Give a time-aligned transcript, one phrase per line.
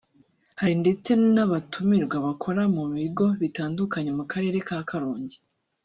[0.59, 5.37] hari ndetse n’abatumirwa bakora mu bigo bitandukanye mu karere ka Karongi